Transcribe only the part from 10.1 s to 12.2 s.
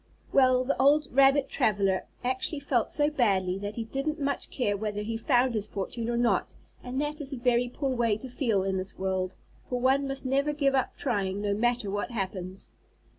never give up trying, no matter what